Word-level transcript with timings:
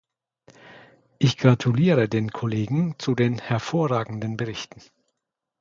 Ich 1.19 1.37
gratuliere 1.37 2.09
den 2.09 2.31
Kollegen 2.31 2.95
zu 2.97 3.13
den 3.13 3.37
hervorragenden 3.37 4.35
Berichten. 4.35 4.81